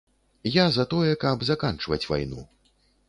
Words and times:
Я 0.51 0.63
за 0.77 0.85
тое, 0.95 1.11
каб 1.25 1.45
заканчваць 1.51 2.03
вайну. 2.13 2.41